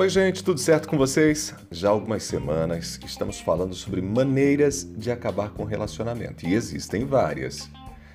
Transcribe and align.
Oi, 0.00 0.08
gente, 0.08 0.42
tudo 0.42 0.58
certo 0.58 0.88
com 0.88 0.96
vocês? 0.96 1.54
Já 1.70 1.88
há 1.88 1.90
algumas 1.90 2.22
semanas 2.22 2.98
estamos 3.04 3.38
falando 3.38 3.74
sobre 3.74 4.00
maneiras 4.00 4.90
de 4.96 5.10
acabar 5.10 5.50
com 5.50 5.62
o 5.62 5.66
relacionamento 5.66 6.46
e 6.46 6.54
existem 6.54 7.04
várias. 7.04 7.68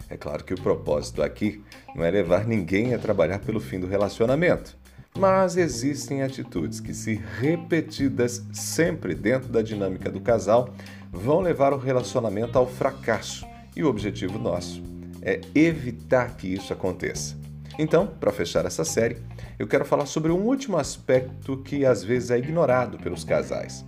É 0.10 0.18
claro 0.18 0.44
que 0.44 0.56
o 0.56 0.60
propósito 0.60 1.22
aqui 1.22 1.64
não 1.96 2.04
é 2.04 2.10
levar 2.10 2.48
ninguém 2.48 2.96
a 2.96 2.98
trabalhar 2.98 3.38
pelo 3.38 3.60
fim 3.60 3.80
do 3.80 3.86
relacionamento, 3.86 4.76
mas 5.16 5.58
existem 5.58 6.24
atitudes 6.24 6.80
que, 6.80 6.92
se 6.92 7.22
repetidas 7.40 8.44
sempre 8.52 9.14
dentro 9.14 9.50
da 9.50 9.62
dinâmica 9.62 10.10
do 10.10 10.20
casal, 10.20 10.74
vão 11.12 11.40
levar 11.40 11.72
o 11.72 11.78
relacionamento 11.78 12.58
ao 12.58 12.66
fracasso 12.66 13.46
e 13.76 13.84
o 13.84 13.88
objetivo 13.88 14.40
nosso 14.40 14.82
é 15.22 15.40
evitar 15.54 16.36
que 16.36 16.52
isso 16.52 16.74
aconteça. 16.74 17.45
Então, 17.78 18.08
para 18.08 18.32
fechar 18.32 18.66
essa 18.66 18.86
série, 18.86 19.18
eu 19.60 19.68
quero 19.68 19.86
falar 19.86 20.06
sobre 20.06 20.32
um 20.32 20.42
último 20.42 20.78
aspecto 20.78 21.58
que 21.58 21.86
às 21.86 22.04
vezes 22.04 22.32
é 22.32 22.38
ignorado 22.38 22.98
pelos 22.98 23.24
casais. 23.24 23.86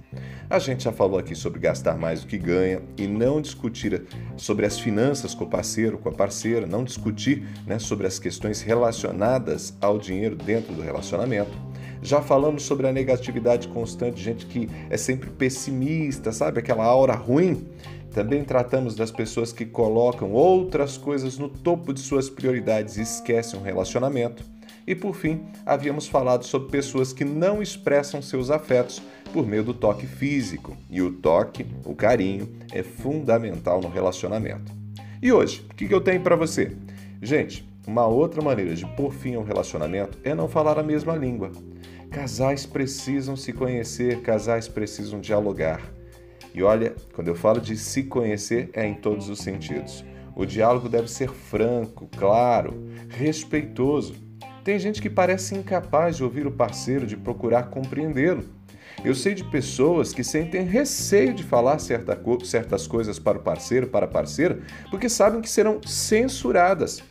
A 0.50 0.60
gente 0.60 0.84
já 0.84 0.92
falou 0.92 1.20
aqui 1.20 1.36
sobre 1.36 1.60
gastar 1.60 1.98
mais 1.98 2.22
do 2.22 2.28
que 2.28 2.38
ganha 2.38 2.82
e 2.98 3.06
não 3.06 3.42
discutir 3.42 4.04
sobre 4.38 4.66
as 4.66 4.80
finanças 4.80 5.36
com 5.36 5.44
o 5.44 5.50
parceiro, 5.50 5.98
com 5.98 6.10
a 6.10 6.14
parceira, 6.14 6.66
não 6.66 6.84
discutir 6.84 7.46
né, 7.66 7.80
sobre 7.80 8.08
as 8.08 8.18
questões 8.18 8.62
relacionadas 8.62 9.74
ao 9.82 9.98
dinheiro 9.98 10.36
dentro 10.36 10.74
do 10.74 10.82
relacionamento. 10.82 11.52
Já 12.02 12.22
falamos 12.22 12.64
sobre 12.64 12.88
a 12.88 12.94
negatividade 12.94 13.68
constante, 13.68 14.22
gente 14.22 14.46
que 14.46 14.70
é 14.90 14.96
sempre 14.96 15.30
pessimista, 15.30 16.32
sabe? 16.32 16.60
Aquela 16.60 16.86
aura 16.86 17.14
ruim. 17.14 17.68
Também 18.18 18.44
tratamos 18.44 18.96
das 18.96 19.12
pessoas 19.12 19.54
que 19.54 19.64
colocam 19.64 20.32
outras 20.32 20.98
coisas 20.98 21.38
no 21.38 21.48
topo 21.48 21.94
de 21.94 22.00
suas 22.00 22.28
prioridades 22.28 22.98
e 22.98 23.04
esquecem 23.04 23.60
um 23.60 23.62
relacionamento. 23.62 24.44
E 24.88 24.96
por 24.96 25.14
fim, 25.14 25.44
havíamos 25.64 26.08
falado 26.08 26.44
sobre 26.44 26.72
pessoas 26.72 27.14
que 27.14 27.24
não 27.24 27.62
expressam 27.62 28.20
seus 28.20 28.50
afetos 28.50 29.04
por 29.32 29.46
meio 29.46 29.64
do 29.64 29.72
toque 29.72 30.08
físico. 30.08 30.76
E 30.90 31.00
o 31.00 31.14
toque, 31.14 31.68
o 31.86 31.94
carinho, 31.94 32.50
é 32.74 32.82
fundamental 32.82 33.82
no 33.82 33.88
relacionamento. 33.88 34.72
E 35.22 35.32
hoje, 35.32 35.64
o 35.72 35.76
que 35.76 35.94
eu 35.94 36.02
tenho 36.02 36.22
para 36.22 36.36
você? 36.36 36.76
Gente, 37.22 37.70
uma 37.86 38.08
outra 38.08 38.42
maneira 38.42 38.74
de 38.74 38.88
pôr 38.96 39.14
fim 39.14 39.36
ao 39.36 39.44
relacionamento 39.44 40.18
é 40.24 40.34
não 40.34 40.48
falar 40.48 40.80
a 40.80 40.84
mesma 40.84 41.16
língua. 41.16 41.52
Casais 42.10 42.66
precisam 42.66 43.36
se 43.36 43.54
conhecer, 43.54 44.22
casais 44.22 44.68
precisam 44.68 45.20
dialogar. 45.20 45.97
E 46.54 46.64
olha, 46.64 46.96
quando 47.14 47.28
eu 47.28 47.36
falo 47.36 47.60
de 47.60 47.78
se 47.78 48.04
conhecer, 48.04 48.70
é 48.74 48.86
em 48.86 48.96
todos 48.96 49.30
os 49.30 49.40
sentidos. 49.40 50.04
O 50.36 50.46
diálogo 50.46 50.88
deve 50.88 51.08
ser 51.08 51.30
franco, 51.30 52.08
claro, 52.16 52.74
respeitoso 53.10 54.28
tem 54.68 54.78
gente 54.78 55.02
que 55.02 55.10
parece 55.10 55.56
incapaz 55.56 56.18
de 56.18 56.26
ouvir 56.26 56.46
o 56.46 56.52
parceiro, 56.52 57.08
de 57.08 57.16
procurar 57.16 57.70
compreendê-lo. 57.70 58.44
Eu 59.02 59.16
sei 59.16 59.34
de 59.34 59.42
pessoas 59.46 60.12
que 60.12 60.26
sentem 60.26 60.66
receio 60.66 61.34
de 61.34 61.42
falar 61.42 61.80
certa 61.80 62.18
co 62.18 62.44
certas 62.44 62.86
coisas 62.86 63.18
para 63.18 63.38
o 63.38 63.42
parceiro, 63.42 63.88
para 63.88 64.04
a 64.04 64.10
parceira, 64.10 64.60
porque 64.92 65.08
sabem 65.08 65.40
que 65.40 65.50
serão 65.50 65.80
censuradas. 65.86 67.02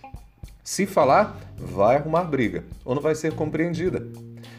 Se 0.67 0.84
falar, 0.84 1.39
vai 1.56 1.95
arrumar 1.95 2.25
briga 2.25 2.64
ou 2.84 2.92
não 2.92 3.00
vai 3.00 3.14
ser 3.14 3.33
compreendida. 3.33 4.05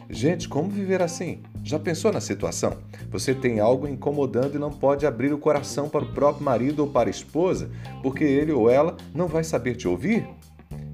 Gente, 0.10 0.48
como 0.48 0.70
viver 0.70 1.02
assim? 1.02 1.44
Já 1.62 1.78
pensou 1.78 2.14
na 2.14 2.22
situação? 2.22 2.78
Você 3.12 3.36
tem 3.36 3.60
algo 3.60 3.86
incomodando 3.86 4.56
e 4.56 4.58
não 4.58 4.72
pode 4.72 5.06
abrir 5.06 5.34
o 5.34 5.38
coração 5.38 5.90
para 5.90 6.06
o 6.06 6.14
próprio 6.14 6.46
marido 6.46 6.80
ou 6.80 6.88
para 6.88 7.10
a 7.10 7.12
esposa, 7.12 7.70
porque 8.02 8.24
ele 8.24 8.54
ou 8.54 8.70
ela 8.70 8.96
não 9.14 9.28
vai 9.28 9.44
saber 9.44 9.76
te 9.76 9.86
ouvir? 9.86 10.26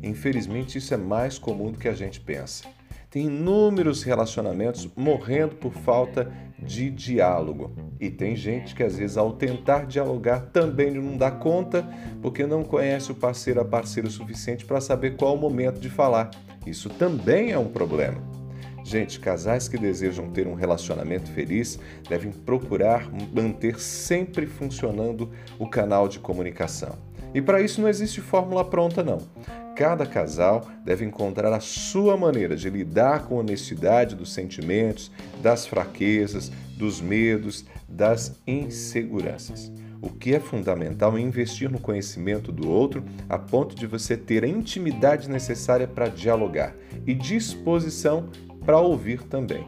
Infelizmente, 0.02 0.80
isso 0.80 0.96
é 0.96 0.98
mais 0.98 1.38
comum 1.38 1.72
do 1.72 1.78
que 1.78 1.88
a 1.88 1.94
gente 1.94 2.20
pensa. 2.20 2.64
Tem 3.14 3.28
inúmeros 3.28 4.02
relacionamentos 4.02 4.90
morrendo 4.96 5.54
por 5.54 5.72
falta 5.72 6.34
de 6.58 6.90
diálogo. 6.90 7.72
E 8.00 8.10
tem 8.10 8.36
gente 8.36 8.74
que, 8.74 8.82
às 8.82 8.98
vezes, 8.98 9.18
ao 9.18 9.34
tentar 9.34 9.86
dialogar, 9.86 10.48
também 10.52 10.90
não 10.90 11.16
dá 11.16 11.30
conta 11.30 11.88
porque 12.24 12.48
não 12.48 12.64
conhece 12.64 13.12
o 13.12 13.16
parceiro 13.16 13.62
a 13.62 13.66
parceiro 13.66 14.08
o 14.08 14.12
suficiente 14.12 14.66
para 14.66 14.82
saber 14.82 15.16
qual 15.16 15.36
o 15.36 15.38
momento 15.38 15.80
de 15.80 15.92
falar. 15.92 16.32
Isso 16.66 16.90
também 16.90 17.52
é 17.52 17.60
um 17.60 17.68
problema. 17.68 18.20
Gente, 18.84 19.20
casais 19.20 19.68
que 19.68 19.78
desejam 19.78 20.30
ter 20.30 20.48
um 20.48 20.54
relacionamento 20.54 21.32
feliz 21.32 21.80
devem 22.10 22.32
procurar 22.32 23.10
manter 23.34 23.80
sempre 23.80 24.46
funcionando 24.46 25.32
o 25.58 25.68
canal 25.68 26.08
de 26.08 26.20
comunicação. 26.20 26.98
E 27.34 27.42
para 27.42 27.62
isso 27.62 27.82
não 27.82 27.90
existe 27.90 28.22
fórmula 28.22 28.64
pronta, 28.64 29.04
não. 29.04 29.20
Cada 29.76 30.06
casal 30.06 30.68
deve 30.86 31.04
encontrar 31.04 31.52
a 31.52 31.60
sua 31.60 32.16
maneira 32.16 32.56
de 32.56 32.70
lidar 32.70 33.26
com 33.26 33.38
honestidade 33.38 34.16
dos 34.16 34.32
sentimentos, 34.32 35.12
das 35.42 35.66
fraquezas, 35.66 36.52
dos 36.78 37.02
medos, 37.02 37.66
das 37.90 38.40
inseguranças. 38.46 39.72
O 40.00 40.10
que 40.10 40.36
é 40.36 40.40
fundamental 40.40 41.18
é 41.18 41.22
investir 41.22 41.72
no 41.72 41.80
conhecimento 41.80 42.52
do 42.52 42.70
outro 42.70 43.04
a 43.30 43.40
ponto 43.40 43.74
de 43.74 43.88
você 43.88 44.18
ter 44.18 44.44
a 44.44 44.48
intimidade 44.48 45.30
necessária 45.30 45.88
para 45.88 46.10
dialogar 46.10 46.76
e 47.08 47.14
disposição 47.14 48.30
para 48.66 48.80
ouvir 48.80 49.24
também. 49.24 49.68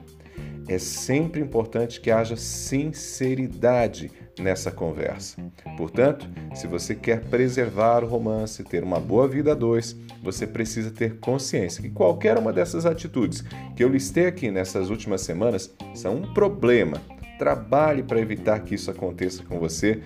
É 0.68 0.80
sempre 0.80 1.42
importante 1.42 2.02
que 2.02 2.10
haja 2.10 2.36
sinceridade 2.36 4.12
nessa 4.40 4.72
conversa. 4.72 5.38
Portanto, 5.78 6.28
se 6.56 6.66
você 6.66 6.96
quer 6.96 7.22
preservar 7.26 8.04
o 8.04 8.08
romance, 8.08 8.64
ter 8.64 8.84
uma 8.84 9.00
boa 9.00 9.28
vida 9.28 9.52
a 9.52 9.56
dois, 9.56 9.96
você 10.24 10.48
precisa 10.48 10.90
ter 10.90 11.20
consciência 11.20 11.84
que 11.84 11.92
qualquer 11.92 12.38
uma 12.38 12.52
dessas 12.52 12.86
atitudes 12.86 13.44
que 13.76 13.84
eu 13.84 13.90
listei 13.90 14.26
aqui 14.26 14.50
nessas 14.50 14.90
últimas 14.90 15.22
semanas 15.22 15.72
são 15.94 16.16
um 16.16 16.34
problema. 16.34 17.00
Trabalhe 17.38 18.02
para 18.02 18.20
evitar 18.20 18.60
que 18.62 18.76
isso 18.76 18.90
aconteça 18.90 19.44
com 19.44 19.60
você, 19.60 20.02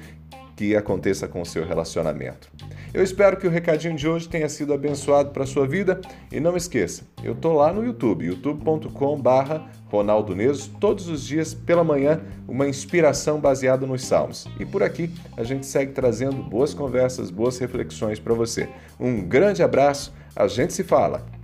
que 0.59 0.75
aconteça 0.75 1.25
com 1.25 1.41
o 1.41 1.45
seu 1.45 1.65
relacionamento. 1.65 2.51
Eu 2.93 3.01
espero 3.01 3.37
que 3.37 3.47
o 3.47 3.49
recadinho 3.49 3.95
de 3.95 4.05
hoje 4.09 4.27
tenha 4.27 4.49
sido 4.49 4.73
abençoado 4.73 5.29
para 5.29 5.45
a 5.45 5.47
sua 5.47 5.65
vida 5.65 6.01
e 6.29 6.37
não 6.41 6.57
esqueça, 6.57 7.03
eu 7.23 7.33
tô 7.33 7.53
lá 7.53 7.71
no 7.71 7.81
YouTube, 7.81 8.25
youtube.com/barra 8.25 9.69
Ronaldo 9.87 10.35
Neso, 10.35 10.69
todos 10.77 11.07
os 11.07 11.25
dias 11.25 11.53
pela 11.53 11.81
manhã, 11.81 12.19
uma 12.45 12.67
inspiração 12.67 13.39
baseada 13.39 13.87
nos 13.87 14.03
Salmos. 14.03 14.47
E 14.59 14.65
por 14.65 14.83
aqui 14.83 15.09
a 15.37 15.43
gente 15.43 15.65
segue 15.65 15.93
trazendo 15.93 16.43
boas 16.43 16.73
conversas, 16.73 17.31
boas 17.31 17.57
reflexões 17.57 18.19
para 18.19 18.33
você. 18.33 18.67
Um 18.99 19.21
grande 19.21 19.63
abraço, 19.63 20.13
a 20.35 20.45
gente 20.45 20.73
se 20.73 20.83
fala. 20.83 21.38